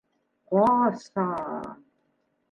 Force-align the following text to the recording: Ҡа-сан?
Ҡа-сан? 0.51 1.67